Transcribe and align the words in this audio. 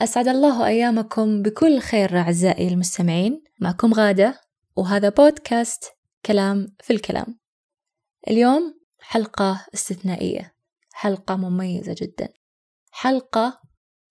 أسعد 0.00 0.28
الله 0.28 0.66
أيامكم 0.66 1.42
بكل 1.42 1.78
خير 1.78 2.18
أعزائي 2.18 2.68
المستمعين. 2.68 3.44
معكم 3.60 3.94
غادة 3.94 4.40
وهذا 4.76 5.08
بودكاست 5.08 5.84
كلام 6.26 6.76
في 6.82 6.92
الكلام. 6.92 7.38
اليوم 8.28 8.80
حلقة 9.00 9.66
استثنائية 9.74 10.54
حلقة 10.92 11.36
مميزة 11.36 11.94
جدا. 11.98 12.28
حلقة 12.90 13.60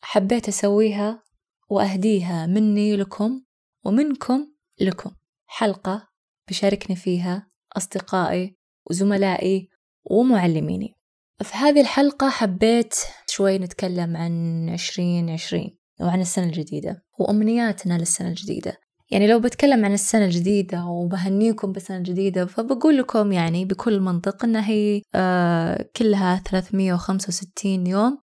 حبيت 0.02 0.48
أسويها 0.48 1.24
وأهديها 1.70 2.46
مني 2.46 2.96
لكم 2.96 3.44
ومنكم 3.84 4.48
لكم. 4.82 5.12
حلقة 5.46 6.08
بشاركني 6.50 6.96
فيها 6.96 7.48
أصدقائي 7.78 8.58
وزملائي 8.90 9.70
ومعلميني. 10.04 10.95
في 11.44 11.58
هذه 11.58 11.82
الحلقة 11.82 12.30
حبيت 12.30 12.96
شوي 13.28 13.58
نتكلم 13.58 14.18
عن 14.18 14.70
عشرين 14.70 15.30
عشرين 15.30 15.78
وعن 16.02 16.22
السنة 16.22 16.46
الجديدة 16.46 17.04
وأمنياتنا 17.20 17.98
للسنة 17.98 18.28
الجديدة. 18.28 18.78
يعني 19.12 19.28
لو 19.28 19.40
بتكلم 19.40 19.86
عن 19.86 19.94
السنة 19.94 20.26
الجديدة 20.26 20.86
وبهنيكم 20.86 21.72
بالسنة 21.72 21.98
الجديدة 21.98 22.46
فبقول 22.46 22.98
لكم 22.98 23.32
يعني 23.32 23.66
بكل 23.66 24.00
منطق 24.00 24.46
إنها 24.46 24.70
هي 24.70 25.02
آه 25.16 25.90
كلها 25.96 26.42
365 26.46 27.88
يوم 27.88 28.18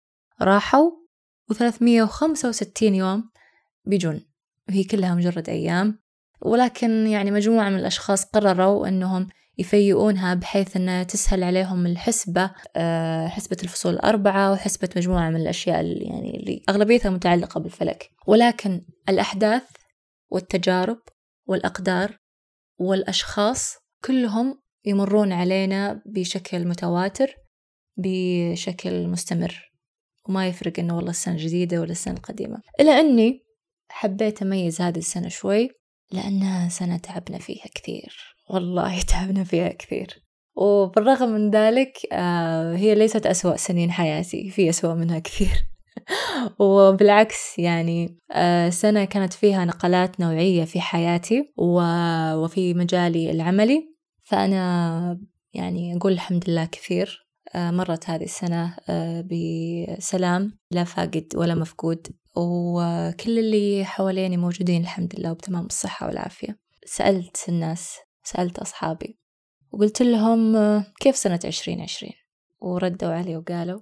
راحوا 0.42 0.91
و365 1.52 2.83
يوم 2.83 3.30
بيجون. 3.84 4.27
وهي 4.69 4.84
كلها 4.84 5.14
مجرد 5.14 5.48
أيام. 5.48 5.98
ولكن 6.42 7.06
يعني 7.06 7.30
مجموعة 7.30 7.69
من 7.69 7.78
الأشخاص 7.78 8.24
قرروا 8.24 8.88
أنهم 8.88 9.28
يفيئونها 9.60 10.34
بحيث 10.34 10.77
أنها 10.77 11.02
تسهل 11.02 11.45
عليهم 11.45 11.87
الحسبة 11.87 12.50
آه، 12.77 13.28
حسبة 13.28 13.56
الفصول 13.62 13.95
الأربعة 13.95 14.52
وحسبة 14.52 14.88
مجموعة 14.96 15.30
من 15.30 15.36
الأشياء 15.36 15.80
اللي 15.80 16.05
يعني 16.05 16.36
اللي 16.36 16.62
أغلبيتها 16.69 17.10
متعلقة 17.10 17.60
بالفلك. 17.60 18.10
ولكن 18.27 18.83
الأحداث 19.09 19.62
والتجارب 20.30 20.98
والأقدار 21.47 22.16
والأشخاص 22.78 23.77
كلهم 24.05 24.61
يمرون 24.84 25.33
علينا 25.33 26.03
بشكل 26.06 26.69
متواتر 26.69 27.34
بشكل 27.97 29.08
مستمر. 29.08 29.70
وما 30.28 30.48
يفرق 30.48 30.78
إنه 30.78 30.97
والله 30.97 31.11
السنة 31.11 31.34
الجديدة 31.34 31.81
ولا 31.81 31.92
السنة 31.92 32.14
القديمة. 32.14 32.61
إلا 32.81 33.00
أني 33.00 33.44
حبيت 33.91 34.42
أميز 34.42 34.81
هذه 34.81 34.98
السنة 34.98 35.28
شوي 35.28 35.70
لأنها 36.12 36.69
سنة 36.69 36.97
تعبنا 36.97 37.38
فيها 37.38 37.66
كثير. 37.75 38.36
والله 38.51 39.01
تعبنا 39.12 39.45
فيها 39.45 39.69
كثير. 39.69 40.23
وبالرغم 40.56 41.29
من 41.29 41.51
ذلك 41.51 41.98
آه، 42.12 42.77
هي 42.77 42.95
ليست 42.95 43.27
أسوأ 43.27 43.56
سنين 43.56 43.93
حياتي 43.93 44.51
في 44.51 44.70
أسوأ 44.70 44.95
منها 44.95 45.19
كثير. 45.19 45.67
وبالعكس 46.59 47.59
يعني 47.59 48.19
آه، 48.33 48.71
سنة 48.71 49.05
كانت 49.05 49.33
فيها 49.33 49.65
نقلات 49.65 50.21
نوعية 50.21 50.65
في 50.65 50.81
حياتي 50.81 51.53
وفي 51.56 52.75
مجالي 52.75 53.31
العملي. 53.31 53.95
فأنا 54.25 55.21
يعني 55.55 55.97
أقول 55.97 56.12
الحمد 56.12 56.51
لله 56.51 56.65
كثير 56.65 57.27
آه، 57.55 57.71
مرت 57.71 58.11
هذه 58.11 58.25
السنة 58.25 58.77
بسلام 59.23 60.59
لا 60.71 60.84
فاقد 60.84 61.27
ولا 61.34 61.55
مفقود. 61.55 62.06
وكل 62.37 63.39
اللي 63.39 63.84
حواليني 63.84 64.37
موجودين 64.37 64.83
الحمد 64.83 65.15
لله 65.19 65.31
وبتمام 65.31 65.67
الصحة 65.67 66.06
والعافية. 66.06 66.59
سألت 66.84 67.45
الناس 67.48 67.98
سألت 68.33 68.59
أصحابي 68.59 69.19
وقلت 69.73 70.03
لهم 70.03 70.56
كيف 71.00 71.17
سنة 71.17 71.41
عشرين 71.45 71.81
عشرين؟ 71.81 72.14
وردوا 72.61 73.12
علي 73.12 73.37
وقالوا 73.37 73.81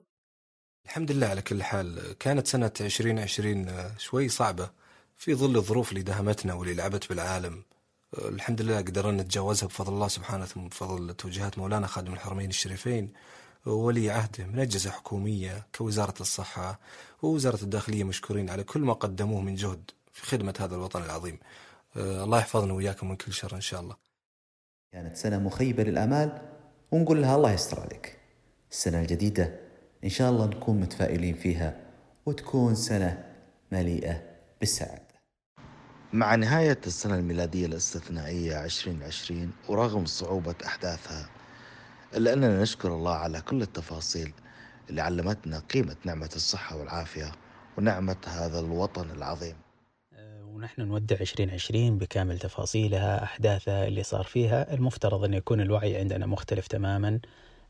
الحمد 0.84 1.12
لله 1.12 1.26
على 1.26 1.42
كل 1.42 1.62
حال. 1.62 2.18
كانت 2.18 2.46
سنة 2.46 2.72
عشرين 2.80 3.18
عشرين 3.18 3.70
شوي 3.98 4.28
صعبة. 4.28 4.70
في 5.16 5.34
ظل 5.34 5.56
الظروف 5.56 5.92
اللي 5.92 6.02
دهمتنا 6.02 6.54
واللي 6.54 6.74
لعبت 6.74 7.08
بالعالم 7.08 7.64
الحمد 8.18 8.62
لله 8.62 8.76
قدرنا 8.78 9.22
نتجاوزها 9.22 9.66
بفضل 9.66 9.92
الله 9.92 10.08
سبحانه 10.08 10.46
بفضل 10.56 11.14
توجيهات 11.14 11.58
مولانا 11.58 11.86
خادم 11.86 12.12
الحرمين 12.12 12.50
الشريفين 12.50 13.12
وولي 13.66 14.10
عهده 14.10 14.44
من 14.46 14.58
أجهزة 14.58 14.90
حكومية 14.90 15.66
كوزارة 15.78 16.14
الصحة 16.20 16.80
ووزارة 17.22 17.62
الداخلية 17.62 18.04
مشكورين 18.04 18.50
على 18.50 18.64
كل 18.64 18.80
ما 18.80 18.92
قدموه 18.92 19.40
من 19.40 19.54
جهد 19.54 19.90
في 20.12 20.26
خدمة 20.26 20.54
هذا 20.60 20.74
الوطن 20.74 21.02
العظيم. 21.02 21.38
الله 21.96 22.38
يحفظنا 22.38 22.72
وإياكم 22.72 23.08
من 23.08 23.16
كل 23.16 23.32
شر 23.32 23.54
إن 23.56 23.60
شاء 23.60 23.80
الله. 23.80 24.07
كانت 24.92 25.16
سنة 25.16 25.38
مخيبة 25.38 25.82
للآمال 25.82 26.42
ونقول 26.90 27.22
لها 27.22 27.36
الله 27.36 27.52
يستر 27.52 27.80
عليك. 27.80 28.18
السنة 28.70 29.00
الجديدة 29.00 29.60
إن 30.04 30.08
شاء 30.08 30.30
الله 30.30 30.46
نكون 30.46 30.80
متفائلين 30.80 31.34
فيها 31.34 31.76
وتكون 32.26 32.74
سنة 32.74 33.24
مليئة 33.72 34.22
بالسعادة. 34.60 35.02
مع 36.12 36.34
نهاية 36.34 36.78
السنة 36.86 37.14
الميلادية 37.14 37.66
الاستثنائية 37.66 38.64
2020 38.64 39.52
ورغم 39.68 40.06
صعوبة 40.06 40.54
أحداثها 40.66 41.28
إلا 42.14 42.32
أننا 42.32 42.62
نشكر 42.62 42.94
الله 42.94 43.14
على 43.14 43.40
كل 43.40 43.62
التفاصيل 43.62 44.32
اللي 44.90 45.00
علمتنا 45.02 45.58
قيمة 45.58 45.96
نعمة 46.04 46.30
الصحة 46.36 46.76
والعافية 46.76 47.32
ونعمة 47.78 48.16
هذا 48.26 48.60
الوطن 48.60 49.10
العظيم. 49.10 49.56
ونحن 50.58 50.82
نودع 50.82 51.16
2020 51.20 51.98
بكامل 51.98 52.38
تفاصيلها 52.38 53.22
أحداثها 53.22 53.86
اللي 53.86 54.02
صار 54.02 54.24
فيها. 54.24 54.74
المفترض 54.74 55.24
أن 55.24 55.34
يكون 55.34 55.60
الوعي 55.60 55.96
عندنا 55.96 56.26
مختلف 56.26 56.66
تماما. 56.66 57.20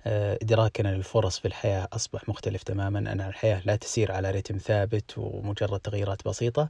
آه، 0.06 0.38
إدراكنا 0.42 0.88
للفرص 0.88 1.38
في 1.38 1.48
الحياة 1.48 1.88
أصبح 1.92 2.28
مختلف 2.28 2.62
تماما. 2.62 2.98
أن 2.98 3.20
الحياة 3.20 3.62
لا 3.64 3.76
تسير 3.76 4.12
على 4.12 4.30
رتم 4.30 4.58
ثابت 4.58 5.18
ومجرد 5.18 5.80
تغييرات 5.80 6.28
بسيطة. 6.28 6.68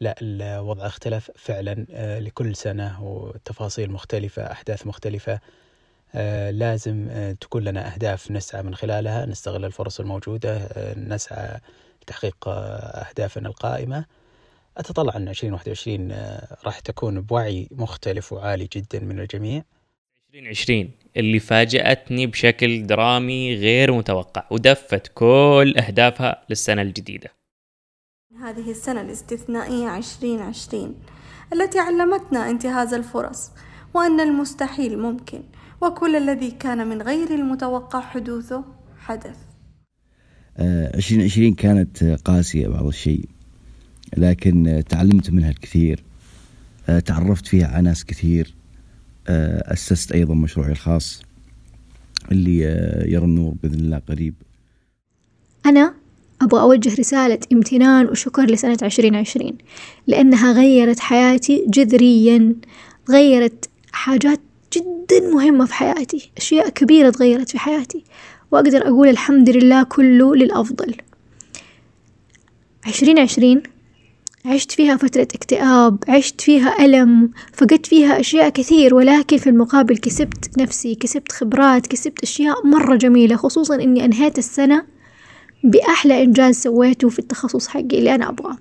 لا 0.00 0.14
الوضع 0.22 0.86
اختلف 0.86 1.30
فعلا. 1.36 1.86
آه، 1.90 2.18
لكل 2.18 2.56
سنة 2.56 3.04
وتفاصيل 3.04 3.90
مختلفة 3.90 4.52
أحداث 4.52 4.86
مختلفة. 4.86 5.40
آه، 6.14 6.50
لازم 6.50 7.08
تكون 7.40 7.64
لنا 7.64 7.94
أهداف 7.94 8.30
نسعى 8.30 8.62
من 8.62 8.74
خلالها 8.74 9.26
نستغل 9.26 9.64
الفرص 9.64 10.00
الموجودة 10.00 10.68
نسعى 10.96 11.60
لتحقيق 12.02 12.48
أهدافنا 12.48 13.48
القائمة. 13.48 14.04
أتطلع 14.76 15.16
أن 15.16 15.28
2021 15.28 16.12
راح 16.64 16.80
تكون 16.80 17.20
بوعي 17.20 17.68
مختلف 17.70 18.32
وعالي 18.32 18.68
جدا 18.72 19.00
من 19.00 19.20
الجميع. 19.20 19.62
2020 20.34 20.90
اللي 21.16 21.38
فاجأتني 21.38 22.26
بشكل 22.26 22.86
درامي 22.86 23.54
غير 23.54 23.92
متوقع 23.92 24.44
ودفت 24.50 25.12
كل 25.14 25.74
أهدافها 25.78 26.44
للسنة 26.50 26.82
الجديدة. 26.82 27.30
هذه 28.40 28.70
السنة 28.70 29.00
الاستثنائية 29.00 29.96
2020 29.96 30.94
التي 31.52 31.78
علمتنا 31.78 32.50
انتهاز 32.50 32.94
الفرص 32.94 33.50
وأن 33.94 34.20
المستحيل 34.20 34.98
ممكن 34.98 35.42
وكل 35.82 36.16
الذي 36.16 36.50
كان 36.50 36.86
من 36.86 37.02
غير 37.02 37.30
المتوقع 37.30 38.00
حدوثه 38.00 38.64
حدث. 38.98 39.36
عشرين 40.96 41.20
آه، 41.20 41.24
عشرين 41.24 41.54
كانت 41.54 42.04
قاسية 42.04 42.68
بعض 42.68 42.86
الشيء. 42.86 43.33
لكن 44.16 44.82
تعلمت 44.88 45.30
منها 45.30 45.50
الكثير. 45.50 46.04
آه، 46.88 46.98
تعرفت 46.98 47.46
فيها 47.46 47.66
على 47.66 47.82
ناس 47.82 48.04
كثير. 48.04 48.54
آه، 49.28 49.72
أسست 49.72 50.12
أيضا 50.12 50.34
مشروعي 50.34 50.72
الخاص 50.72 51.22
اللي 52.32 52.58
يرى 53.06 53.24
النور 53.24 53.54
بإذن 53.62 53.78
الله 53.80 53.98
قريب. 53.98 54.34
أنا 55.66 55.94
أبغى 56.42 56.60
أوجه 56.60 56.94
رسالة 56.94 57.38
امتنان 57.52 58.06
وشكر 58.06 58.44
لسنة 58.44 58.78
عشرين 58.82 59.14
عشرين 59.14 59.58
لأنها 60.06 60.52
غيرت 60.52 61.00
حياتي 61.00 61.64
جذريا 61.68 62.54
غيرت 63.10 63.68
حاجات 63.92 64.40
جدا 64.72 65.30
مهمة 65.32 65.66
في 65.66 65.74
حياتي 65.74 66.30
أشياء 66.36 66.68
كبيرة 66.68 67.10
تغيرت 67.10 67.50
في 67.50 67.58
حياتي 67.58 68.04
وأقدر 68.50 68.88
أقول 68.88 69.08
الحمد 69.08 69.50
لله 69.50 69.82
كله 69.82 70.36
للأفضل. 70.36 70.94
عشرين 72.86 73.18
عشرين 73.18 73.62
عشت 74.46 74.72
فيها 74.72 74.96
فترة 74.96 75.22
اكتئاب 75.22 75.98
عشت 76.08 76.40
فيها 76.40 76.84
ألم 76.84 77.30
فقدت 77.52 77.86
فيها 77.86 78.20
أشياء 78.20 78.48
كثير 78.48 78.94
ولكن 78.94 79.36
في 79.36 79.50
المقابل 79.50 79.96
كسبت 79.96 80.58
نفسي 80.58 80.94
كسبت 80.94 81.32
خبرات 81.32 81.86
كسبت 81.86 82.22
أشياء 82.22 82.66
مرة 82.66 82.96
جميلة 82.96 83.36
خصوصا 83.36 83.74
أني 83.74 84.04
أنهيت 84.04 84.38
السنة 84.38 84.86
بأحلى 85.64 86.22
إنجاز 86.22 86.54
سويته 86.54 87.08
في 87.08 87.18
التخصص 87.18 87.68
حقي 87.68 87.80
اللي 87.80 88.14
أنا 88.14 88.28
أبغاه. 88.28 88.58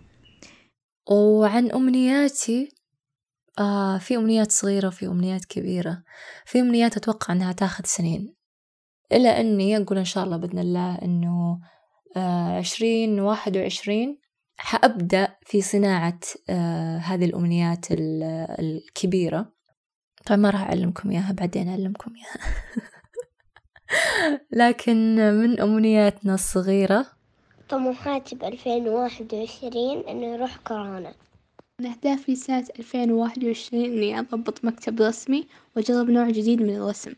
وعن 1.11 1.71
أمنياتي 1.71 2.69
آه 3.59 3.97
في 3.97 4.15
أمنيات 4.15 4.51
صغيرة 4.51 4.87
وفي 4.87 5.07
أمنيات 5.07 5.45
كبيرة. 5.45 6.03
في 6.45 6.59
أمنيات 6.59 6.97
أتوقع 6.97 7.33
أنها 7.33 7.51
تاخذ 7.51 7.83
سنين. 7.85 8.33
إلا 9.11 9.39
أني 9.39 9.77
أقول 9.77 9.97
إن 9.97 10.05
شاء 10.05 10.23
الله 10.23 10.37
بإذن 10.37 10.59
الله 10.59 10.95
أنه 10.95 11.59
آه 12.17 12.57
عشرين 12.57 13.19
واحد 13.19 13.57
وعشرين 13.57 14.22
حأبدأ 14.57 15.35
في 15.45 15.61
صناعة 15.61 16.19
آه 16.49 16.97
هذه 16.97 17.25
الأمنيات 17.25 17.85
الكبيرة. 18.59 19.53
طبعا 20.25 20.37
ما 20.37 20.49
راح 20.49 20.61
أعلمكم 20.61 21.11
إياها 21.11 21.31
بعدين 21.31 21.69
أعلمكم 21.69 22.13
إياها. 22.15 22.53
لكن 24.51 25.15
من 25.15 25.59
أمنياتنا 25.59 26.33
الصغيرة؟ 26.33 27.05
طموحاتي 27.69 28.35
بألفين 28.35 28.87
وواحد 28.87 29.33
وعشرين 29.33 29.99
إنه 29.99 30.25
يروح 30.25 30.57
كورونا. 30.57 31.13
من 31.79 31.85
أهدافي 31.85 32.35
سنة 32.35 32.67
ألفين 32.79 33.11
وواحد 33.11 33.43
وعشرين 33.43 33.93
إني 33.93 34.19
أضبط 34.19 34.65
مكتب 34.65 35.01
رسمي 35.01 35.47
وأجرب 35.75 36.09
نوع 36.09 36.29
جديد 36.29 36.61
من 36.61 36.75
الرسم، 36.75 37.13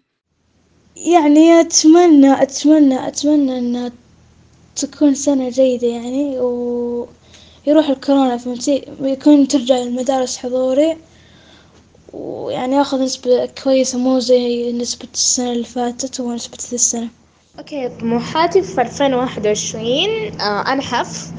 يعني 0.96 1.60
أتمنى 1.60 2.42
أتمنى 2.42 3.08
أتمنى 3.08 3.58
إنها 3.58 3.92
تكون 4.76 5.16
سنة 5.16 5.50
جيدة 5.50 5.88
يعني 5.88 6.40
ويروح 7.68 7.90
الكورونا 7.90 8.38
فهمتي 8.38 8.86
ويكون 9.00 9.48
ترجع 9.48 9.78
المدارس 9.78 10.38
حضوري 10.38 10.98
ويعني 12.14 12.82
آخذ 12.82 13.04
نسبة 13.04 13.46
كويسة 13.64 13.98
مو 13.98 14.20
زي 14.20 14.72
نسبة 14.72 15.08
السنة 15.14 15.52
اللي 15.52 15.64
فاتت 15.64 16.20
ونسبة 16.20 16.58
ذي 16.70 16.76
السنة. 16.76 17.08
okay 17.60 17.90
طموحاتي 17.90 18.62
في 18.62 18.82
ألفين 18.82 19.14
وواحد 19.14 19.48
وعشرين 19.48 20.10
آه 20.42 20.74
أنحف 20.74 21.34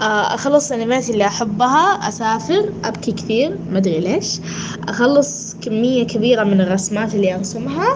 آه 0.00 0.34
أخلص 0.34 0.72
الأنميات 0.72 1.10
اللي 1.10 1.26
أحبها 1.26 2.08
أسافر 2.08 2.72
أبكي 2.84 3.12
كثير 3.12 3.58
ما 3.70 3.78
أدري 3.78 4.00
ليش. 4.00 4.40
أخلص 4.88 5.54
كمية 5.60 6.06
كبيرة 6.06 6.44
من 6.44 6.60
الرسمات 6.60 7.14
اللي 7.14 7.34
أرسمها. 7.34 7.86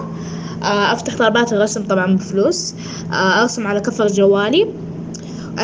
آه 0.62 0.92
أفتح 0.92 1.16
طلبات 1.16 1.52
الرسم 1.52 1.84
طبعا 1.84 2.16
بفلوس. 2.16 2.74
آه 3.12 3.42
أرسم 3.42 3.66
على 3.66 3.80
cover 3.80 4.06
جوالي. 4.06 4.89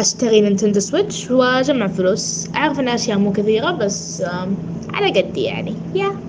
أشتري 0.00 0.40
Nintendo 0.40 0.80
Switch 0.80 1.30
وأجمع 1.30 1.86
فلوس. 1.86 2.48
أعرف 2.54 2.80
إن 2.80 2.88
أشياء 2.88 3.18
مو 3.18 3.32
كثيرة 3.32 3.70
بس 3.70 4.20
آه 4.20 4.52
على 4.88 5.20
قدي 5.20 5.42
يعني. 5.42 5.74
yeah. 5.94 6.20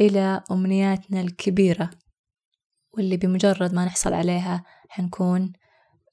إلى 0.00 0.42
أمنياتنا 0.50 1.20
الكبيرة 1.20 1.90
واللي 2.92 3.16
بمجرد 3.16 3.74
ما 3.74 3.84
نحصل 3.84 4.12
عليها 4.12 4.64
حنكون 4.88 5.52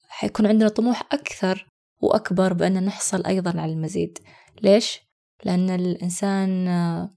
حيكون 0.08 0.46
عندنا 0.46 0.68
طموح 0.68 1.02
أكثر 1.12 1.66
وأكبر 2.00 2.52
بأن 2.52 2.84
نحصل 2.84 3.26
أيضا 3.26 3.60
على 3.60 3.72
المزيد. 3.72 4.18
ليش؟ 4.62 5.00
لأن 5.44 5.70
الإنسان 5.70 6.68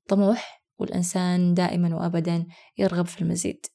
طموح 0.08 0.64
والإنسان 0.80 1.54
دائما 1.54 1.96
وأبدا 1.96 2.46
يرغب 2.78 3.06
في 3.06 3.22
المزيد. 3.22 3.66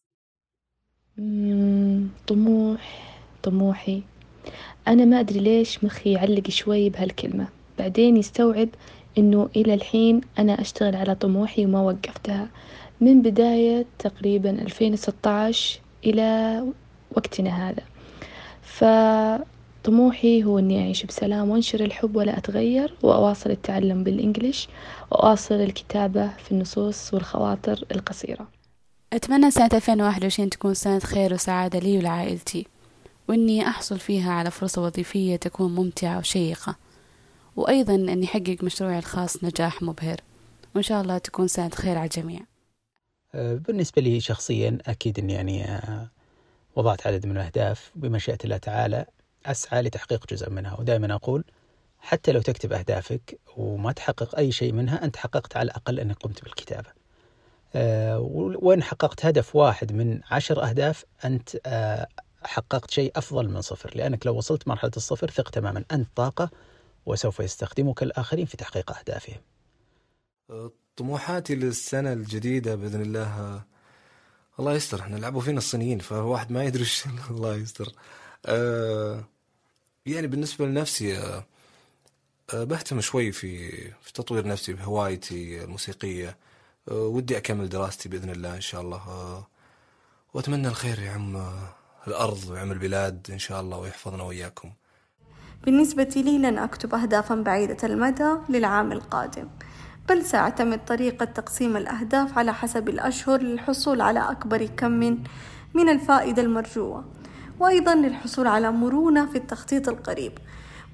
طموح 2.26 3.14
طموحي. 3.42 4.02
أنا 4.88 5.04
ما 5.04 5.20
أدري 5.20 5.40
ليش 5.40 5.84
مخي 5.84 6.12
يعلق 6.12 6.50
شوي 6.50 6.90
بهالكلمة. 6.90 7.48
بعدين 7.78 8.16
يستوعب 8.16 8.68
إنه 9.18 9.48
إلى 9.56 9.74
الحين 9.74 10.20
أنا 10.38 10.60
أشتغل 10.60 10.96
على 10.96 11.14
طموحي 11.14 11.66
وما 11.66 11.80
وقفتها. 11.80 12.48
من 13.00 13.22
بداية 13.22 13.86
تقريبا 13.98 14.50
ألفين 14.50 14.92
وستة 14.92 15.30
عشر 15.30 15.80
إلى 16.04 16.62
وقتنا 17.16 17.68
هذا. 17.70 17.82
فطموحي 18.62 20.44
هو 20.44 20.58
إني 20.58 20.82
أعيش 20.82 21.04
بسلام 21.04 21.50
وأنشر 21.50 21.80
الحب 21.80 22.16
ولا 22.16 22.38
أتغير 22.38 22.94
وأواصل 23.02 23.50
التعلم 23.50 24.04
بالإنجليش 24.04 24.68
وأواصل 25.10 25.54
الكتابة 25.54 26.28
في 26.28 26.52
النصوص 26.52 27.14
والخواطر 27.14 27.84
القصيرة. 27.92 28.48
أتمنى 29.12 29.50
سنة 29.50 29.70
2021 29.74 30.50
تكون 30.50 30.74
سنة 30.74 30.98
خير 30.98 31.34
وسعادة 31.34 31.78
لي 31.78 31.98
ولعائلتي. 31.98 32.66
وإني 33.28 33.68
أحصل 33.68 33.98
فيها 33.98 34.32
على 34.32 34.50
فرصة 34.50 34.82
وظيفية 34.82 35.36
تكون 35.36 35.74
ممتعة 35.74 36.18
وشيقة. 36.18 36.76
وأيضا 37.56 37.94
أني 37.94 38.24
أحقق 38.24 38.56
مشروعي 38.62 38.98
الخاص 38.98 39.44
نجاح 39.44 39.82
مبهر. 39.82 40.16
وإن 40.74 40.82
شاء 40.82 41.00
الله 41.00 41.18
تكون 41.18 41.48
سنة 41.48 41.68
خير 41.68 41.98
على 41.98 42.04
الجميع. 42.04 42.40
آه، 43.34 43.54
بالنسبة 43.54 44.02
لي 44.02 44.20
شخصيا 44.20 44.78
أكيد 44.86 45.18
أني 45.18 45.32
يعني 45.32 45.64
آه، 45.64 46.08
وضعت 46.76 47.06
عدد 47.06 47.26
من 47.26 47.36
الأهداف 47.36 47.90
بمشيئة 47.94 48.38
الله 48.44 48.56
تعالى. 48.56 49.06
أسعى 49.46 49.82
لتحقيق 49.82 50.26
جزء 50.30 50.50
منها. 50.50 50.80
ودائما 50.80 51.14
أقول 51.14 51.44
حتى 51.98 52.32
لو 52.32 52.40
تكتب 52.40 52.72
أهدافك 52.72 53.38
وما 53.56 53.92
تحقق 53.92 54.38
أي 54.38 54.52
شيء 54.52 54.72
منها 54.72 55.04
أنت 55.04 55.16
حققت 55.16 55.56
على 55.56 55.66
الأقل 55.66 56.00
أنك 56.00 56.16
قمت 56.16 56.44
بالكتابة. 56.44 56.88
آه، 57.74 58.18
وإن 58.62 58.82
حققت 58.82 59.26
هدف 59.26 59.56
واحد 59.56 59.92
من 59.92 60.20
عشر 60.30 60.68
أهداف 60.68 61.04
أنت 61.24 61.56
حققت 62.46 62.90
شيء 62.90 63.12
أفضل 63.16 63.48
من 63.48 63.60
صفر. 63.60 63.92
لأنك 63.96 64.26
لو 64.26 64.36
وصلت 64.36 64.68
مرحلة 64.68 64.90
الصفر 64.96 65.30
ثق 65.30 65.50
تماما. 65.50 65.84
أنت 65.92 66.08
طاقة 66.16 66.50
وسوف 67.06 67.40
يستخدمك 67.40 68.02
الآخرين 68.02 68.46
في 68.46 68.56
تحقيق 68.56 68.98
أهدافهم. 68.98 69.40
طموحاتي 70.96 71.54
للسنة 71.54 72.12
الجديدة 72.12 72.74
بإذن 72.74 73.02
الله 73.02 73.62
الله 74.58 74.72
يستر. 74.74 75.00
إحنا 75.00 75.16
لعبوا 75.16 75.40
فينا 75.40 75.58
الصينيين 75.58 75.98
فواحد 75.98 76.52
ما 76.52 76.64
يدري 76.64 76.82
إيش 76.82 77.04
الله 77.30 77.56
يستر. 77.56 77.92
أه 78.46 79.24
يعني 80.06 80.26
بالنسبة 80.26 80.66
لنفسي 80.66 81.18
أه 81.18 81.44
بهتم 82.52 83.00
شوي 83.00 83.32
في 83.32 83.70
في 84.02 84.12
تطوير 84.12 84.46
نفسي 84.46 84.72
بهوايتي 84.72 85.64
الموسيقية. 85.64 86.36
أه 86.90 86.94
ودي 86.94 87.36
أكمل 87.36 87.68
دراستي 87.68 88.08
بإذن 88.08 88.30
الله 88.30 88.56
إن 88.56 88.60
شاء 88.60 88.80
الله. 88.80 88.96
أه 89.08 89.46
وأتمنى 90.34 90.68
الخير 90.68 90.98
يا 90.98 91.10
عم. 91.10 91.36
الأرض 92.08 92.38
ويعم 92.50 92.72
البلاد 92.72 93.26
إن 93.30 93.38
شاء 93.38 93.60
الله 93.60 93.78
ويحفظنا 93.78 94.22
وإياكم. 94.22 94.70
بالنسبة 95.64 96.12
لي 96.16 96.38
لن 96.38 96.58
أكتب 96.58 96.94
أهدافا 96.94 97.34
بعيدة 97.34 97.76
المدى 97.84 98.34
للعام 98.48 98.92
القادم 98.92 99.48
بل 100.08 100.24
سأعتمد 100.24 100.84
طريقة 100.84 101.24
تقسيم 101.24 101.76
الأهداف 101.76 102.38
على 102.38 102.54
حسب 102.54 102.88
الأشهر 102.88 103.40
للحصول 103.40 104.00
على 104.00 104.20
أكبر 104.20 104.66
كم 104.66 104.90
من 104.90 105.18
من 105.74 105.88
الفائدة 105.88 106.42
المرجوة 106.42 107.04
وأيضا 107.60 107.94
للحصول 107.94 108.46
على 108.46 108.72
مرونة 108.72 109.26
في 109.26 109.38
التخطيط 109.38 109.88
القريب. 109.88 110.32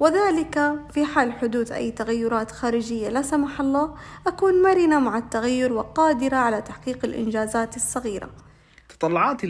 وذلك 0.00 0.74
في 0.90 1.04
حال 1.04 1.32
حدوث 1.32 1.72
أي 1.72 1.90
تغيرات 1.90 2.50
خارجية 2.50 3.08
لا 3.08 3.22
سمح 3.22 3.60
الله 3.60 3.94
أكون 4.26 4.62
مرنة 4.62 4.98
مع 4.98 5.18
التغير 5.18 5.72
وقادرة 5.72 6.36
على 6.36 6.62
تحقيق 6.62 7.04
الإنجازات 7.04 7.76
الصغيرة. 7.76 8.30
تطلعاتي 9.00 9.46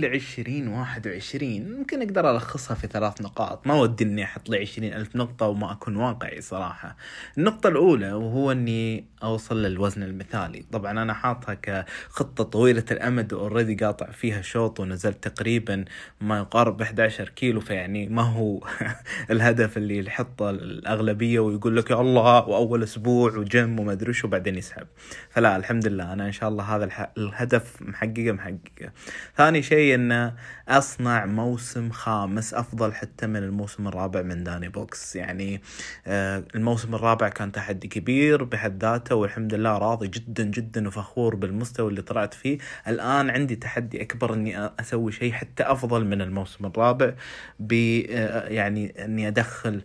واحد 0.69 1.07
وعشرين 1.07 1.73
ممكن 1.79 2.03
أقدر 2.03 2.31
ألخصها 2.31 2.75
في 2.75 2.87
ثلاث 2.87 3.23
نقاط. 3.23 3.67
ما 3.67 3.75
ودي 3.75 4.05
أني 4.05 4.25
أحط 4.25 4.49
لي 4.49 4.59
عشرين 4.59 4.95
ألف 4.95 5.17
نقطة 5.17 5.47
وما 5.47 5.73
أكون 5.73 5.97
واقعي 5.97 6.41
صراحة. 6.41 6.97
النقطة 7.39 7.69
الأولى 7.69 8.13
وهو 8.13 8.53
أني 8.53 9.05
أوصل 9.23 9.63
للوزن 9.63 10.03
المثالي. 10.03 10.65
طبعا 10.73 11.03
أنا 11.03 11.15
حاطها 11.15 11.55
كخطة 11.55 12.45
طويلة 12.45 12.85
الأمد 12.91 13.33
وأوريدي 13.33 13.85
قاطع 13.85 14.11
فيها 14.11 14.43
شوط 14.43 14.81
ونزلت 14.81 15.29
تقريبا 15.29 15.85
ما 16.21 16.39
يقارب 16.39 16.83
11 16.83 17.29
كيلو 17.29 17.61
فيعني 17.61 18.09
ما 18.09 18.23
هو 18.23 18.61
الهدف 19.31 19.77
اللي 19.77 20.07
يحطه 20.07 20.51
الأغلبية 20.51 21.41
ويقول 21.41 21.77
لك 21.77 21.91
يا 21.91 22.01
الله 22.01 22.49
وأول 22.49 22.83
أسبوع 22.83 23.37
وجيم 23.37 23.81
وما 23.81 23.93
أدري 23.93 24.11
وش 24.11 24.25
وبعدين 24.25 24.57
يسحب. 24.57 24.87
فلا 25.31 25.57
الحمد 25.57 25.87
لله. 25.87 26.13
أنا 26.13 26.27
إن 26.27 26.33
شاء 26.33 26.49
الله 26.49 26.77
هذا 26.77 27.09
الهدف 27.19 27.83
محققه 27.83 28.33
محققه. 28.33 28.93
ثاني 29.41 29.63
شيء 29.63 29.95
إنه 29.95 30.35
أصنع 30.69 31.27
موسم 31.27 31.91
خامس 31.91 32.55
أفضل 32.55 32.95
حتى 32.95 33.27
من 33.27 33.37
الموسم 33.37 33.89
الرابع 33.89 34.23
من 34.23 34.45
داني 34.45 34.69
بوكس. 34.69 35.17
يعني 35.17 35.61
آه، 36.07 36.45
الموسم 36.55 36.95
الرابع 36.95 37.29
كان 37.29 37.53
تحدي 37.53 37.89
كبير 37.89 38.45
بحد 38.45 38.83
ذاته 38.83 39.15
والحمد 39.15 39.55
لله 39.55 39.79
راضي 39.79 40.09
جدا 40.09 40.45
جدا 40.45 40.89
وفخور 40.89 41.35
بالمستوى 41.37 41.91
اللي 41.91 42.03
طلعت 42.03 42.35
فيه. 42.35 42.59
الآن 42.89 43.31
عندي 43.31 43.57
تحدي 43.57 44.03
أكبر 44.03 44.35
إني 44.35 44.71
أسوي 44.81 45.13
شيء 45.13 45.33
حتى 45.33 45.63
أفضل 45.63 46.05
من 46.05 46.23
الموسم 46.23 46.67
الرابع 46.67 47.13
ب 47.61 47.73
آه، 48.11 48.49
يعني 48.49 49.05
إني 49.05 49.29
أدخل 49.29 49.83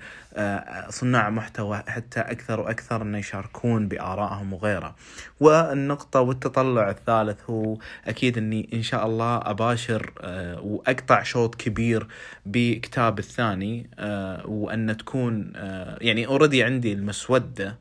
صناع 0.89 1.29
محتوى 1.29 1.83
حتى 1.87 2.19
أكثر 2.19 2.59
وأكثر 2.59 3.01
إنه 3.01 3.17
يشاركون 3.17 3.87
بآرائهم 3.87 4.53
وغيره. 4.53 4.95
والنقطة 5.39 6.21
والتطلع 6.21 6.89
الثالث 6.89 7.49
هو 7.49 7.77
أكيد 8.05 8.37
إني 8.37 8.69
إن 8.73 8.81
شاء 8.81 9.05
الله 9.05 9.37
أباشر 9.37 10.13
آه، 10.21 10.61
وأقطع 10.61 11.23
شوط 11.23 11.55
كبير 11.55 12.07
بكتاب 12.45 13.19
الثاني 13.19 13.89
آه، 13.99 14.47
وأن 14.47 14.97
تكون 14.97 15.53
يعني 16.01 16.27
اوريدي 16.27 16.63
عندي 16.63 16.93
المسودة 16.93 17.77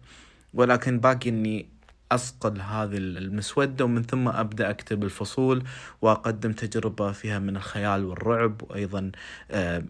ولكن 0.55 0.99
باقي 0.99 1.31
إني 1.31 1.67
أصقل 2.13 2.61
هذه 2.61 2.97
المسودة 2.97 3.85
ومن 3.85 4.03
ثم 4.03 4.29
أبدأ 4.29 4.71
أكتب 4.71 5.05
الفصول 5.05 5.65
وأقدم 6.03 6.53
تجربة 6.53 7.13
فيها 7.13 7.39
من 7.39 7.57
الخيال 7.57 8.05
والرعب 8.05 8.63
وأيضا 8.63 9.11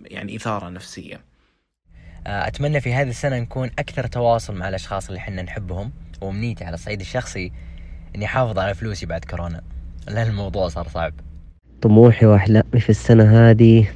يعني 0.05 0.37
إثارة 0.37 0.69
نفسية. 0.69 1.34
آه، 2.27 2.47
أتمنى 2.47 2.81
في 2.81 2.95
هذه 2.95 3.09
السنة 3.09 3.39
نكون 3.39 3.71
أكثر 3.79 4.07
تواصل 4.07 4.55
مع 4.55 4.69
الأشخاص 4.69 5.09
اللي 5.09 5.21
حنا 5.21 5.43
نحبهم 5.43 5.91
وأمنيتي 6.21 6.65
على 6.65 6.75
الصعيد 6.75 7.01
الشخصي 7.01 7.53
إني 8.17 8.25
أحافظ 8.25 8.59
على 8.59 8.75
فلوسي 8.75 9.07
بعد 9.07 9.25
كورونا. 9.25 9.61
لأن 10.09 10.27
الموضوع 10.27 10.69
صار 10.69 10.89
صعب. 10.89 11.13
طموحي 11.83 12.27
وأحلامي 12.27 12.81
في 12.81 12.91
السنة 12.91 13.51
هذه 13.51 13.89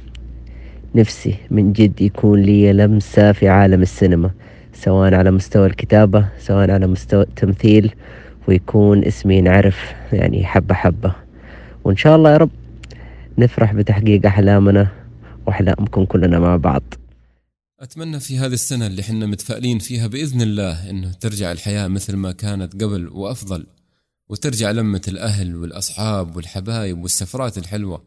نفسي 0.95 1.35
من 1.51 1.73
جد 1.73 2.01
يكون 2.01 2.41
لي 2.41 2.73
لمسة 2.73 3.31
في 3.31 3.49
عالم 3.49 3.81
السينما 3.81 4.31
سواء 4.73 5.13
على 5.13 5.31
مستوى 5.31 5.67
الكتابة 5.67 6.25
سواء 6.39 6.71
على 6.71 6.87
مستوى 6.87 7.23
التمثيل 7.23 7.95
ويكون 8.47 9.05
اسمي 9.05 9.35
ينعرف 9.37 9.93
يعني 10.13 10.45
حبة 10.45 10.75
حبة. 10.75 11.15
وإن 11.83 11.95
شاء 11.95 12.15
الله 12.15 12.31
يا 12.31 12.37
رب 12.37 12.49
نفرح 13.37 13.73
بتحقيق 13.73 14.25
أحلامنا 14.25 14.87
وأحلامكم 15.45 16.05
كلنا 16.05 16.39
مع 16.39 16.55
بعض. 16.55 16.83
أتمنى 17.79 18.19
في 18.19 18.37
هذه 18.37 18.53
السنة 18.53 18.87
اللي 18.87 19.03
حنا 19.03 19.25
متفائلين 19.25 19.79
فيها 19.79 20.07
بإذن 20.07 20.41
الله 20.41 20.89
إنه 20.89 21.11
ترجع 21.11 21.51
الحياة 21.51 21.87
مثل 21.87 22.15
ما 22.15 22.31
كانت 22.31 22.83
قبل 22.83 23.07
وأفضل 23.07 23.65
وترجع 24.29 24.71
لمة 24.71 25.01
الأهل 25.07 25.55
والأصحاب 25.55 26.35
والحبايب 26.35 27.01
والسفرات 27.01 27.57
الحلوة. 27.57 28.03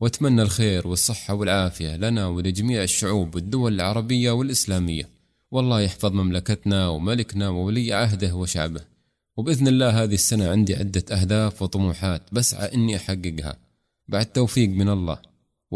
وأتمنى 0.00 0.42
الخير 0.42 0.88
والصحة 0.88 1.34
والعافية 1.34 1.96
لنا 1.96 2.26
ولجميع 2.26 2.82
الشعوب 2.82 3.34
والدول 3.34 3.74
العربية 3.74 4.30
والإسلامية. 4.30 5.08
والله 5.50 5.80
يحفظ 5.80 6.12
مملكتنا 6.12 6.88
وملكنا 6.88 7.48
وولي 7.48 7.92
عهده 7.92 8.34
وشعبه. 8.34 8.80
وبإذن 9.36 9.68
الله 9.68 10.02
هذه 10.02 10.14
السنة 10.14 10.48
عندي 10.48 10.76
عدة 10.76 11.04
أهداف 11.10 11.62
وطموحات 11.62 12.22
بسعى 12.32 12.74
إني 12.74 12.96
أحققها. 12.96 13.56
بعد 14.08 14.26
توفيق 14.26 14.68
من 14.68 14.88
الله. 14.88 15.18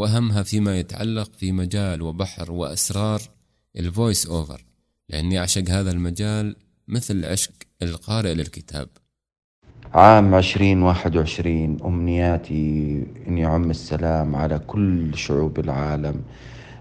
وأهمها 0.01 0.43
فيما 0.43 0.79
يتعلق 0.79 1.31
في 1.39 1.53
مجال 1.53 2.03
وبحر 2.03 2.53
وأسرار 2.53 3.21
الفويس 3.77 4.27
أوفر 4.27 4.65
لأني 5.09 5.39
أعشق 5.39 5.71
هذا 5.71 5.91
المجال 5.91 6.57
مثل 6.89 7.25
عشق 7.25 7.53
القارئ 7.83 8.35
للكتاب. 8.35 8.89
عام 9.95 10.35
عشرين 10.35 10.83
واحد 10.83 11.17
وعشرين 11.17 11.79
أمنياتي 11.85 13.07
أن 13.29 13.39
يعم 13.39 13.71
السلام 13.71 14.37
على 14.37 14.59
كل 14.59 15.15
شعوب 15.15 15.59
العالم 15.59 16.23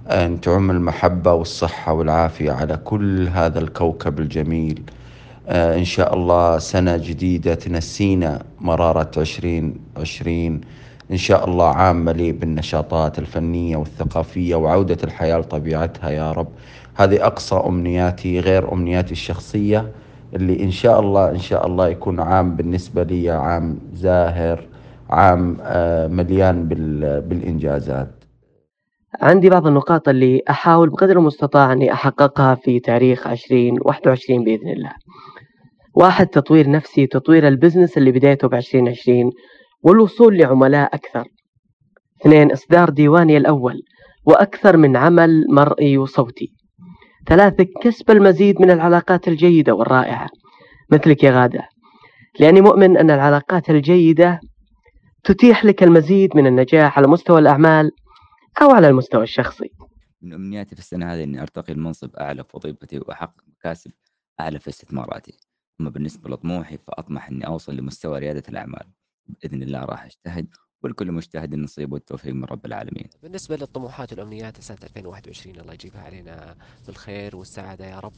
أن 0.07 0.41
تعم 0.41 0.71
المحبة 0.71 1.33
والصحة 1.33 1.93
والعافية 1.93 2.51
على 2.51 2.77
كل 2.77 3.27
هذا 3.27 3.59
الكوكب 3.59 4.19
الجميل. 4.19 4.83
آه، 5.47 5.77
إن 5.77 5.85
شاء 5.85 6.13
الله 6.13 6.59
سنة 6.59 6.97
جديدة 6.97 7.55
تنسينا 7.55 8.43
مرارة 8.59 9.11
عشرين 9.17 9.75
عشرين. 9.97 10.61
إن 11.11 11.17
شاء 11.17 11.49
الله 11.49 11.67
عام 11.67 12.05
مليء 12.05 12.31
بالنشاطات 12.31 13.19
الفنية 13.19 13.77
والثقافية 13.77 14.55
وعودة 14.55 14.97
الحياة 15.03 15.37
لطبيعتها 15.37 16.09
يا 16.09 16.31
رب. 16.31 16.47
هذه 16.95 17.25
أقصى 17.25 17.55
أمنياتي 17.55 18.39
غير 18.39 18.73
أمنياتي 18.73 19.11
الشخصية 19.11 19.91
اللي 20.35 20.63
إن 20.63 20.71
شاء 20.71 20.99
الله 20.99 21.29
إن 21.29 21.39
شاء 21.39 21.67
الله 21.67 21.87
يكون 21.87 22.19
عام 22.19 22.55
بالنسبة 22.55 23.03
لي 23.03 23.29
عام 23.29 23.79
زاهر 23.93 24.67
عام 25.09 25.57
آه، 25.61 26.07
مليان 26.07 26.67
بالإنجازات. 27.27 28.11
عندي 29.21 29.49
بعض 29.49 29.67
النقاط 29.67 30.09
اللي 30.09 30.41
أحاول 30.49 30.89
بقدر 30.89 31.17
المستطاع 31.17 31.73
أني 31.73 31.93
أحققها 31.93 32.55
في 32.55 32.79
تاريخ 32.79 33.27
عشرين 33.27 33.77
واحد 33.81 34.07
وعشرين 34.07 34.43
بإذن 34.43 34.69
الله. 34.69 34.91
واحد 35.93 36.27
تطوير 36.27 36.69
نفسي 36.69 37.07
تطوير 37.07 37.47
البزنس 37.47 37.97
اللي 37.97 38.11
بدايته 38.11 38.47
بعشرين 38.47 38.87
عشرين. 38.87 39.31
والوصول 39.83 40.37
لعملاء 40.37 40.95
أكثر. 40.95 41.27
اثنين 42.21 42.51
إصدار 42.51 42.89
ديواني 42.89 43.37
الأول 43.37 43.81
وأكثر 44.25 44.77
من 44.77 44.97
عمل 44.97 45.45
مرئي 45.49 45.97
وصوتي. 45.97 46.53
ثلاثة 47.27 47.67
كسب 47.81 48.11
المزيد 48.11 48.61
من 48.61 48.71
العلاقات 48.71 49.27
الجيدة 49.27 49.73
والرائعة 49.73 50.29
مثلك 50.91 51.23
يا 51.23 51.31
غادة. 51.31 51.69
لأني 52.39 52.61
مؤمن 52.61 52.97
أن 52.97 53.11
العلاقات 53.11 53.69
الجيدة 53.69 54.39
تتيح 55.23 55.65
لك 55.65 55.83
المزيد 55.83 56.35
من 56.35 56.47
النجاح 56.47 56.97
على 56.97 57.07
مستوى 57.07 57.39
الأعمال 57.39 57.91
أو 58.61 58.71
على 58.71 58.87
المستوى 58.87 59.23
الشخصي. 59.23 59.71
من 60.21 60.33
أمنياتي 60.33 60.75
في 60.75 60.81
السنة 60.81 61.13
هذه 61.13 61.23
إني 61.23 61.41
أرتقي 61.41 61.73
لمنصب 61.73 62.15
أعلى 62.15 62.43
في 62.43 62.49
وظيفتي 62.53 62.99
وأحقق 62.99 63.43
مكاسب 63.47 63.91
أعلى 64.39 64.59
في 64.59 64.67
استثماراتي. 64.67 65.37
أما 65.81 65.89
بالنسبة 65.89 66.29
لطموحي 66.29 66.77
فأطمح 66.77 67.29
إني 67.29 67.47
أوصل 67.47 67.75
لمستوى 67.75 68.19
ريادة 68.19 68.43
الأعمال. 68.49 68.83
بإذن 69.29 69.63
الله 69.63 69.79
راح 69.79 70.05
أجتهد 70.05 70.47
ولكل 70.83 71.11
مجتهد 71.11 71.53
النصيب 71.53 71.93
والتوفيق 71.93 72.33
من 72.33 72.43
رب 72.43 72.65
العالمين. 72.65 73.07
بالنسبة 73.23 73.55
للطموحات 73.55 74.11
والأمنيات 74.13 74.61
سنة 74.61 74.77
2021 74.83 75.59
الله 75.59 75.73
يجيبها 75.73 76.01
علينا 76.01 76.55
بالخير 76.87 77.35
والسعادة 77.35 77.85
يا 77.85 77.99
رب. 77.99 78.13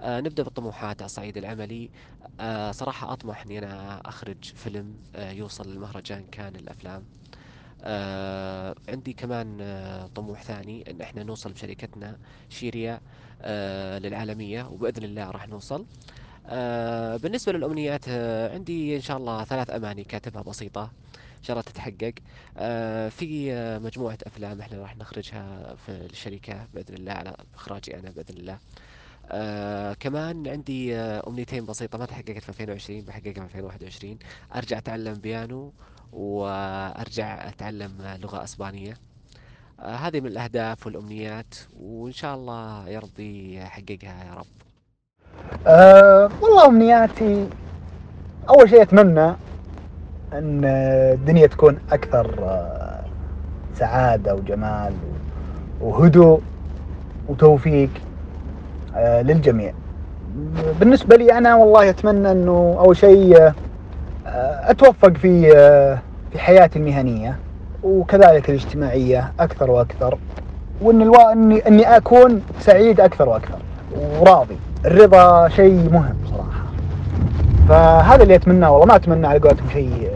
آه 0.00 0.20
نبدأ 0.20 0.42
بالطموحات 0.42 1.02
على 1.02 1.06
الصعيد 1.06 1.36
العملي. 1.36 1.90
آه 2.40 2.70
صراحة 2.72 3.12
أطمح 3.12 3.42
أني 3.42 3.58
أنا 3.58 4.00
أخرج 4.08 4.44
فيلم 4.44 4.94
آه 5.14 5.30
يوصل 5.32 5.72
للمهرجان 5.72 6.24
كان 6.32 6.56
الأفلام. 6.56 7.04
آه 7.82 8.74
عندي 8.88 9.12
كمان 9.12 9.58
آه 9.60 10.06
طموح 10.06 10.42
ثاني 10.42 10.90
إن 10.90 11.00
إحنا 11.00 11.22
نوصل 11.22 11.52
بشركتنا 11.52 12.18
شيريا 12.48 13.00
آه 13.42 13.98
للعالمية 13.98 14.68
وبإذن 14.68 15.04
الله 15.04 15.30
راح 15.30 15.48
نوصل. 15.48 15.80
آه 15.80 16.21
بالنسبة 17.22 17.52
للأمنيات 17.52 18.04
آه 18.08 18.54
عندي 18.54 18.96
إن 18.96 19.00
شاء 19.00 19.16
الله 19.16 19.44
ثلاث 19.44 19.70
أماني 19.70 20.04
كاتبها 20.04 20.42
بسيطة. 20.42 20.82
إن 21.38 21.42
شاء 21.42 21.54
الله 21.56 21.62
تتحقق. 21.62 22.12
آه 22.56 23.08
في 23.08 23.52
آه 23.52 23.78
مجموعة 23.78 24.18
أفلام 24.26 24.60
إحنا 24.60 24.78
راح 24.78 24.96
نخرجها 24.96 25.74
في 25.74 25.88
الشركة 25.92 26.66
بإذن 26.74 26.94
الله 26.94 27.12
على 27.12 27.36
إخراجي 27.54 27.98
أنا 27.98 28.10
بإذن 28.10 28.36
الله. 28.36 28.58
آه 29.30 29.92
كمان 29.94 30.48
عندي 30.48 30.96
آه 30.96 31.28
أمنيتين 31.28 31.66
بسيطة 31.66 31.98
ما 31.98 32.06
تحققت 32.06 32.38
في 32.38 32.48
2020 32.48 33.00
بحققها 33.00 33.32
في 33.32 33.40
2021 33.44 34.18
أرجع 34.54 34.78
أتعلم 34.78 35.14
بيانو 35.14 35.72
وأرجع 36.12 37.48
أتعلم 37.48 38.18
لغة 38.22 38.44
أسبانية. 38.44 38.94
آه 39.80 39.94
هذه 39.96 40.20
من 40.20 40.26
الأهداف 40.26 40.86
والأمنيات 40.86 41.54
وإن 41.80 42.12
شاء 42.12 42.34
الله 42.34 42.88
يا 42.88 42.98
ربي 42.98 43.62
أحققها 43.62 44.24
يا 44.24 44.34
رب. 44.34 44.46
أه 45.66 46.28
والله 46.42 46.66
أمنياتي 46.66 47.46
أول 48.48 48.70
شيء 48.70 48.82
أتمنى 48.82 49.26
أن 50.32 50.64
الدنيا 51.14 51.46
تكون 51.46 51.78
أكثر 51.92 52.34
آه، 52.42 53.00
سعادة 53.74 54.34
وجمال 54.34 54.92
وهدوء 55.80 56.40
وتوفيق 57.28 57.90
أه 58.96 59.22
للجميع. 59.22 59.72
بالنسبة 60.80 61.16
لي 61.16 61.32
أنا 61.38 61.54
والله 61.54 61.90
أتمنى 61.90 62.32
أنه 62.32 62.76
أول 62.78 62.96
شيء 62.96 63.36
أه 63.36 63.54
أتوفق 64.70 65.12
في 65.12 65.56
أه 65.56 65.98
في 66.32 66.38
حياتي 66.38 66.78
المهنية 66.78 67.36
وكذلك 67.82 68.50
الاجتماعية 68.50 69.32
أكثر 69.40 69.70
وأكثر 69.70 70.18
وأن 70.82 71.02
ألو... 71.02 71.14
أني 71.14 71.58
أني 71.68 71.96
أكون 71.96 72.42
سعيد 72.60 73.00
أكثر 73.00 73.28
وأكثر 73.28 73.58
وراضي. 74.20 74.56
الرضا 74.84 75.48
شيء 75.48 75.90
مهم 75.92 76.16
صراحة. 76.30 76.62
فهذا 77.68 78.22
اللي 78.22 78.34
أتمناه 78.34 78.70
والله 78.70 78.86
ما 78.86 78.96
أتمنى 78.96 79.26
على 79.26 79.38
قولتهم 79.38 79.68
شيء 79.72 80.10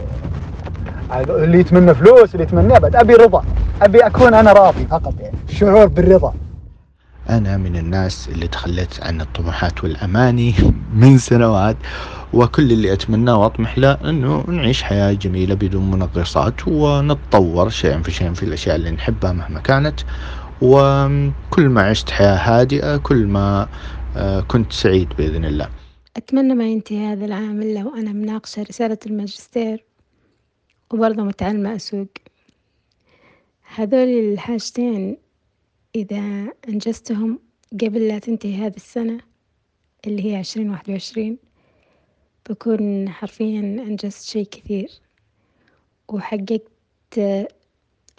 اللي 1.29 1.59
يتمنى 1.59 1.95
فلوس 1.95 2.33
اللي 2.35 2.43
يتمنى 2.43 2.77
أبد. 2.77 2.95
أبي 2.95 3.13
رضا. 3.13 3.43
أبي 3.81 3.99
أكون 3.99 4.33
أنا 4.33 4.51
راضي 4.53 4.85
فقط 4.85 5.13
يعني. 5.19 5.37
الشعور 5.49 5.85
بالرضا. 5.85 6.33
أنا 7.29 7.57
من 7.57 7.75
الناس 7.75 8.29
اللي 8.29 8.47
تخليت 8.47 9.03
عن 9.03 9.21
الطموحات 9.21 9.83
والأماني 9.83 10.53
من 10.93 11.17
سنوات 11.17 11.77
وكل 12.33 12.71
اللي 12.71 12.93
أتمناه 12.93 13.37
وأطمح 13.37 13.77
له 13.77 13.97
أنه 14.05 14.43
نعيش 14.47 14.83
حياة 14.83 15.13
جميلة 15.13 15.55
بدون 15.55 15.91
منغصات 15.91 16.67
ونتطور 16.67 17.69
شيئا 17.69 18.01
فشيئا 18.01 18.33
في 18.33 18.43
الأشياء 18.43 18.75
اللي 18.75 18.91
نحبها 18.91 19.31
مهما 19.31 19.59
كانت. 19.59 19.99
وكل 20.61 21.69
ما 21.69 21.81
عشت 21.81 22.09
حياة 22.09 22.35
هادئة 22.37 22.97
كل 22.97 23.27
ما 23.27 23.67
كنت 24.47 24.73
سعيد 24.73 25.09
بإذن 25.09 25.45
الله. 25.45 25.69
أتمنى 26.17 26.55
ما 26.55 26.67
ينتهي 26.67 27.05
هذا 27.05 27.25
العام 27.25 27.61
إلا 27.61 27.85
وأنا 27.85 28.11
مناقشة 28.11 28.63
رسالة 28.63 28.97
الماجستير 29.05 29.85
وبرضه 30.93 31.23
متعلمة 31.23 31.75
أسوق. 31.75 32.07
هذول 33.75 34.07
الحاجتين 34.07 35.17
إذا 35.95 36.53
أنجزتهم 36.69 37.39
قبل 37.81 38.07
لا 38.07 38.19
تنتهي 38.19 38.55
هذه 38.55 38.75
السنة 38.75 39.19
اللي 40.07 40.31
هي 40.31 40.35
عشرين 40.35 40.69
واحد 40.69 40.89
وعشرين 40.89 41.37
بكون 42.49 43.09
حرفيا 43.09 43.59
أنجزت 43.59 44.23
شي 44.23 44.45
كثير 44.45 44.89
وحققت 46.07 47.19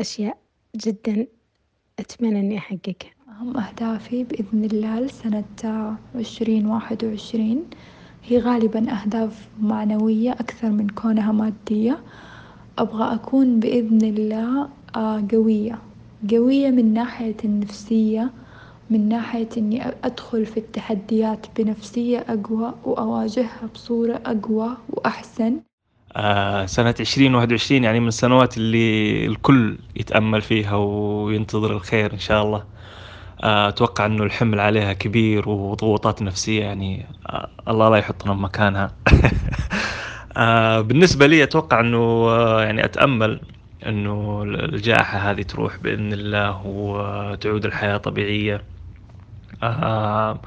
أشياء 0.01 0.39
جدا 0.77 1.27
أتمنى 1.99 2.41
إني 2.41 2.59
أحققها. 2.59 3.18
أهم 3.39 3.57
أهدافي 3.57 4.25
بإذن 4.25 4.65
الله 4.65 5.01
لسنة 5.01 5.97
عشرين 6.15 6.67
واحد 6.67 7.05
وعشرين. 7.05 7.65
هي 8.25 8.39
غالبا 8.39 8.93
أهداف 8.93 9.49
معنوية 9.61 10.33
أكثر 10.33 10.71
من 10.71 10.89
كونها 10.89 11.33
مادية. 11.33 11.99
أبغى 12.79 13.15
أكون 13.15 13.61
بإذن 13.61 14.03
الله 14.03 14.69
آه، 14.97 15.25
قوية. 15.33 15.79
قوية 16.31 16.71
من 16.71 16.93
ناحية 16.95 17.37
النفسية 17.45 18.31
من 18.91 19.09
ناحية 19.09 19.49
إني 19.57 19.89
أدخل 20.05 20.47
في 20.47 20.57
التحديات 20.57 21.47
بنفسية 21.57 22.19
أقوى 22.19 22.75
وأواجهها 22.85 23.67
بصورة 23.75 24.21
أقوى 24.27 24.77
وأحسن. 24.91 25.61
آه 26.17 26.67
سنة 26.67 26.95
عشرين 27.01 27.35
واحد 27.35 27.51
وعشرين 27.53 27.85
يعني 27.85 28.01
من 28.01 28.09
السنوات 28.09 28.57
اللي 28.57 29.27
الكل 29.27 29.79
يتأمل 29.97 30.43
فيها 30.43 30.77
وينتظر 30.77 31.73
الخير 31.73 32.13
إن 32.13 32.19
شاء 32.19 32.43
الله. 32.45 32.65
أتوقع 33.41 34.07
أنه 34.07 34.25
الحمل 34.25 34.61
عليها 34.61 34.93
كبير 34.93 35.49
وضغوطات 35.49 36.23
نفسية 36.23 36.61
يعني 36.65 37.07
آه 37.27 37.49
الله 37.69 37.89
لا 37.91 37.97
يحطنا 37.97 38.33
بمكانها. 38.35 38.91
آه 40.37 40.81
بالنسبة 40.81 41.27
لي 41.27 41.43
أتوقع 41.43 41.81
أنه 41.81 41.99
آه 42.31 42.63
يعني 42.65 42.85
أتأمل 42.85 43.41
أنه 43.87 44.43
الجائحة 44.45 45.19
هذه 45.19 45.43
تروح 45.43 45.77
بإذن 45.83 46.13
الله 46.13 46.67
وتعود 46.67 47.65
الحياة 47.67 47.97
طبيعية. 47.97 48.65
آه 49.63 50.43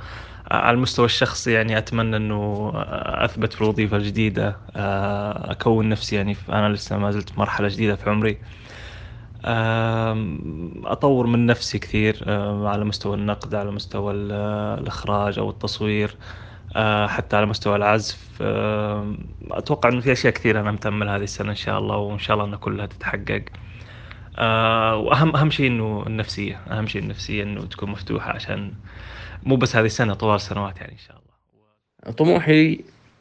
على 0.52 0.76
المستوى 0.76 1.06
الشخصي 1.06 1.52
يعني 1.54 1.78
أتمنى 1.78 2.18
أنه 2.18 2.72
أثبت 3.26 3.54
في 3.54 3.62
الوظيفة 3.62 3.98
الجديدة. 3.98 4.60
آه 4.76 5.52
أكون 5.52 5.90
نفسي 5.90 6.16
يعني 6.16 6.36
أنا 6.50 6.70
لسه 6.74 6.98
ما 6.98 7.12
زلت 7.12 7.38
مرحلة 7.38 7.68
جديدة 7.68 7.96
في 7.96 8.10
عمري. 8.10 8.38
أطور 10.86 11.28
من 11.28 11.46
نفسي 11.46 11.80
كثير 11.80 12.24
على 12.68 12.86
مستوى 12.86 13.16
النقد 13.16 13.56
على 13.56 13.72
مستوى 13.72 14.14
الإخراج 14.14 15.40
أو 15.40 15.50
التصوير 15.50 16.16
آه، 16.76 17.08
حتى 17.08 17.36
على 17.38 17.46
مستوى 17.46 17.76
العزف. 17.76 18.42
أتوقع 19.52 19.90
أنه 19.90 20.02
في 20.02 20.12
أشياء 20.12 20.34
كثيرة 20.34 20.60
أنا 20.62 20.72
متأمل 20.72 21.10
هذه 21.10 21.24
السنة 21.24 21.50
إن 21.50 21.56
شاء 21.56 21.80
الله 21.80 21.98
وإن 21.98 22.20
شاء 22.20 22.38
الله 22.38 22.48
أن 22.54 22.56
كلها 22.56 22.86
تتحقق. 22.86 23.44
آه، 24.38 24.96
وأهم 24.96 25.36
أهم 25.36 25.52
شيء 25.52 25.68
إنه 25.68 26.04
النفسية 26.08 26.60
أهم 26.72 26.88
شيء 26.88 27.02
النفسية 27.02 27.44
إنه 27.44 27.62
تكون 27.62 27.90
مفتوحة 27.90 28.32
عشان 28.32 28.74
مو 29.44 29.56
بس 29.56 29.76
هذه 29.76 29.86
السنة 29.86 30.14
طوال 30.14 30.36
السنوات 30.36 30.78
يعني 30.78 30.92
إن 30.92 30.98
شاء 30.98 31.18
الله. 31.18 32.16
طموحي 32.16 32.80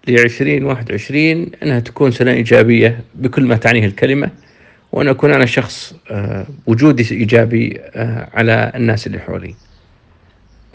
ل 0.08 0.10
2021 0.18 1.50
أنها 1.62 1.80
تكون 1.80 2.10
سنة 2.10 2.30
إيجابية 2.30 3.04
بكل 3.14 3.44
ما 3.44 3.56
تعنيه 3.56 3.86
الكلمة. 3.86 4.30
وأن 4.92 5.08
أكون 5.08 5.32
أنا 5.32 5.46
شخص 5.46 5.94
وجودي 6.66 7.04
إيجابي 7.14 7.80
على 8.34 8.72
الناس 8.74 9.06
اللي 9.06 9.18
حولي. 9.18 9.54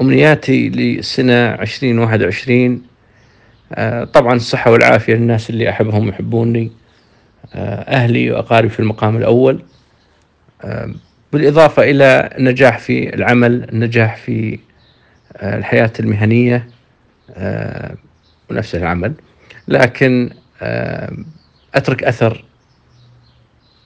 أمنياتي 0.01 0.69
واحد 1.99 2.21
وعشرين 2.23 2.81
آه، 3.73 4.03
طبعا 4.03 4.33
الصحة 4.33 4.71
والعافية 4.71 5.13
للناس 5.13 5.49
اللي 5.49 5.69
أحبهم 5.69 6.05
ويحبوني 6.05 6.71
آه، 7.55 7.75
أهلي 7.75 8.31
وأقاربي 8.31 8.69
في 8.69 8.79
المقام 8.79 9.17
الأول 9.17 9.63
آه، 10.63 10.93
بالإضافة 11.33 11.83
إلى 11.83 12.29
النجاح 12.37 12.79
في 12.79 13.15
العمل 13.15 13.69
النجاح 13.69 14.17
في 14.17 14.59
الحياة 15.43 15.91
المهنية 15.99 16.69
ونفس 18.49 18.75
العمل. 18.75 19.13
لكن 19.67 20.29
أترك 21.73 22.03
أثر 22.03 22.43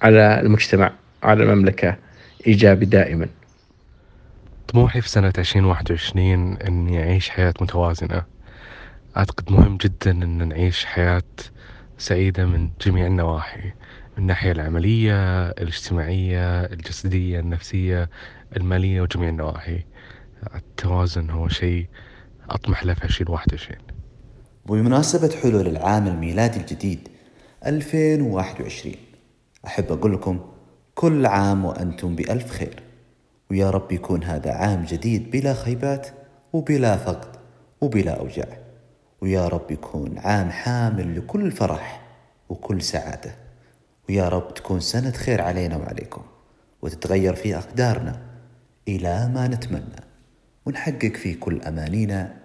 على 0.02 0.40
المجتمع 0.40 0.92
على 1.24 1.44
المملكة 1.44 1.96
إيجابي 2.48 2.86
دائما. 2.86 3.28
طموحي 4.68 5.02
في 5.02 5.10
سنة 5.10 5.34
عشرين 5.38 5.66
واحد 5.66 5.92
وعشرين 5.92 6.58
إني 6.58 7.04
أعيش 7.04 7.30
حياة 7.30 7.54
متوازنة. 7.62 8.24
أعتقد 9.18 9.52
مهم 9.52 9.78
جدا 9.78 10.12
إن 10.12 10.48
نعيش 10.48 10.86
حياة 10.86 11.24
سعيدة 11.98 12.46
من 12.46 12.70
جميع 12.86 13.08
النواحي 13.08 13.62
من 13.62 14.18
الناحية 14.18 14.52
العملية 14.52 15.50
الاجتماعية 15.50 16.62
الجسدية 16.62 17.40
النفسية 17.40 18.10
المالية 18.58 19.02
وجميع 19.02 19.30
النواحي. 19.30 19.84
التوازن 20.56 21.30
هو 21.30 21.48
شيء 21.48 21.88
أطمح 22.50 22.84
له 22.84 22.94
في 22.94 23.04
عشرين 23.04 23.32
واحد 23.32 23.54
وعشرين. 23.54 23.80
بمناسبة 24.66 25.36
حلول 25.44 25.68
العام 25.68 26.08
الميلادي 26.08 26.60
الجديد 26.60 27.08
2021 27.66 29.09
أحب 29.66 29.92
أقول 29.92 30.14
لكم 30.14 30.40
كل 30.96 31.26
عام 31.26 31.66
وأنتم 31.66 32.16
بألف 32.16 32.52
خير. 32.52 32.84
ويا 33.52 33.70
رب 33.70 33.92
يكون 33.92 34.24
هذا 34.24 34.52
عام 34.52 34.86
جديد 34.86 35.32
بلا 35.32 35.54
خيبات 35.54 36.08
وبلا 36.54 36.98
فقد 36.98 37.36
وبلا 37.82 38.20
أوجاع. 38.20 38.58
ويا 39.22 39.48
رب 39.48 39.72
يكون 39.72 40.18
عام 40.18 40.52
حامل 40.52 41.18
لكل 41.18 41.52
فرح 41.52 42.02
وكل 42.50 42.82
سعادة. 42.82 43.36
ويا 44.10 44.30
رب 44.30 44.54
تكون 44.54 44.80
سنة 44.80 45.12
خير 45.12 45.42
علينا 45.42 45.78
وعليكم. 45.78 46.22
وتتغير 46.82 47.36
في 47.36 47.58
أقدارنا 47.58 48.22
إلى 48.88 49.32
ما 49.34 49.48
نتمنى. 49.48 50.04
ونحقق 50.66 51.14
في 51.16 51.34
كل 51.34 51.62
أمانينا 51.62 52.36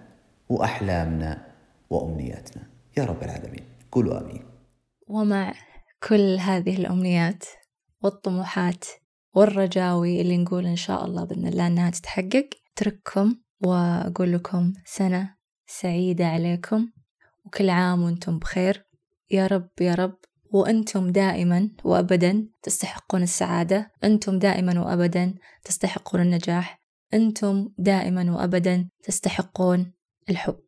وأحلامنا 0.49 1.45
وأمنياتنا. 1.89 2.63
يا 2.97 3.03
رب 3.03 3.23
العالمين. 3.23 3.63
قولوا 3.91 4.21
آمين. 4.21 4.43
ومع 5.07 5.53
كل 6.05 6.37
هذه 6.39 6.77
الأمنيات 6.77 7.43
والطموحات 8.03 8.85
والرجاوي 9.33 10.21
اللي 10.21 10.37
نقول 10.37 10.65
إن 10.65 10.75
شاء 10.75 11.05
الله 11.05 11.23
بإذن 11.23 11.47
الله 11.47 11.67
إنها 11.67 11.89
تتحقق 11.89 12.49
أترككم 12.73 13.35
وأقول 13.63 14.33
لكم 14.33 14.73
سنة 14.85 15.35
سعيدة 15.67 16.27
عليكم 16.27 16.89
وكل 17.45 17.69
عام 17.69 18.03
وأنتم 18.03 18.39
بخير. 18.39 18.85
يا 19.31 19.47
رب 19.47 19.69
يا 19.81 19.95
رب. 19.95 20.17
وأنتم 20.51 21.09
دائما 21.09 21.69
وأبدا 21.83 22.49
تستحقون 22.63 23.23
السعادة. 23.23 23.91
أنتم 24.03 24.39
دائما 24.39 24.81
وأبدا 24.81 25.35
تستحقون 25.63 26.21
النجاح. 26.21 26.81
أنتم 27.13 27.69
دائما 27.77 28.31
وأبدا 28.35 28.89
تستحقون 29.03 29.93
الحب. 30.29 30.63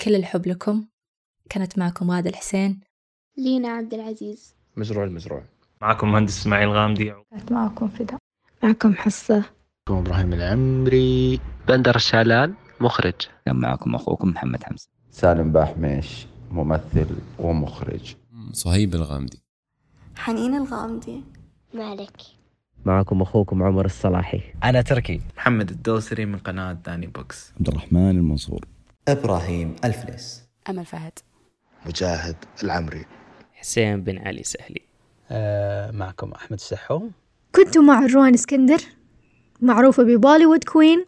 كل 0.00 0.14
الحب 0.14 0.46
لكم. 0.46 0.88
كانت 1.50 1.78
معكم 1.78 2.10
غادة 2.10 2.30
الحسين. 2.30 2.80
لينا 3.38 3.68
عبد 3.68 3.94
العزيز. 3.94 4.54
مزروع 4.76 5.04
المزروع. 5.04 5.42
معكم 5.82 6.12
مهندس 6.12 6.38
إسماعيل 6.38 6.68
غامدي. 6.68 7.14
كانت 7.30 7.52
معكم 7.52 7.88
فدا. 7.88 8.18
معكم 8.62 8.94
حصة. 8.94 9.44
إبراهيم 9.88 10.32
العمري. 10.32 11.40
بندر 11.68 11.96
الشعلان 11.96 12.54
مخرج. 12.80 13.14
كان 13.46 13.56
معكم 13.56 13.94
أخوكم 13.94 14.28
محمد 14.28 14.64
حمزة. 14.64 14.88
سالم 15.10 15.52
باحمش 15.52 16.26
ممثل 16.50 17.06
ومخرج. 17.38 18.14
صهيب 18.52 18.94
الغامدي. 18.94 19.42
حنين 20.16 20.54
الغامدي. 20.54 21.24
مالك. 21.74 22.22
معكم 22.84 23.22
أخوكم 23.22 23.62
عمر 23.62 23.84
الصلاحي. 23.84 24.40
أنا 24.64 24.82
تركي. 24.82 25.20
محمد 25.36 25.70
الدوسري 25.70 26.26
من 26.26 26.38
قناة 26.38 26.72
داني 26.72 27.06
بوكس. 27.06 27.52
عبد 27.56 27.68
الرحمن 27.68 28.10
المنصور. 28.10 28.64
إبراهيم 29.08 29.76
الفليس. 29.84 30.42
أمل 30.68 30.86
فهد. 30.86 31.18
مجاهد 31.86 32.36
العمري. 32.62 33.04
حسين 33.66 34.02
بن 34.02 34.18
علي 34.18 34.42
سهلي. 34.42 34.82
آه 35.30 35.90
معكم 35.90 36.32
أحمد 36.32 36.58
السحوم. 36.58 37.10
كنت 37.54 37.78
مع 37.78 38.06
روان 38.06 38.34
اسكندر 38.34 38.78
معروفة 39.60 40.02
ب 40.02 40.08
Bollywood 40.08 40.64
Queen. 40.64 41.04